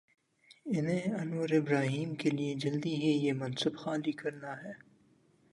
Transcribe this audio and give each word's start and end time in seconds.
انہیں 0.65 1.13
Anwar 1.13 1.49
Ibrahim 1.51 2.15
کے 2.15 2.29
لیے 2.29 2.55
جلد 2.55 2.85
ہی 2.85 3.11
یہ 3.25 3.33
منصب 3.33 3.77
خالی 3.77 4.11
کر 4.11 4.31
نا 4.31 4.63
ہے۔ 4.63 4.73